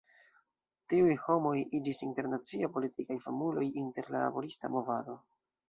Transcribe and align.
Tiuj 0.93 1.11
homoj 1.25 1.51
iĝis 1.81 2.01
internacie 2.09 2.71
politikaj 2.79 3.21
famuloj 3.29 3.69
inter 3.85 4.13
la 4.17 4.25
laborista 4.27 4.75
movado. 4.81 5.21